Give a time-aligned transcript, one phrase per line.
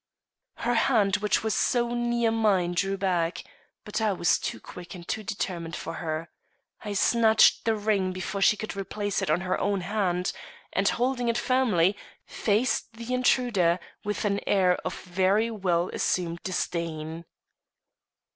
[0.55, 3.43] Her hand which was so near mine drew back;
[3.85, 6.27] but I was too quick and too determined for her.
[6.83, 10.33] I snatched the ring before she could replace it on her own hand,
[10.73, 11.95] and, holding it firmly,
[12.25, 17.25] faced the intruder with an air of very well assumed disdain.